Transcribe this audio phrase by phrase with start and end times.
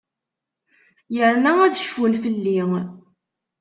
[1.15, 2.59] Yerna ad cfun fell-i.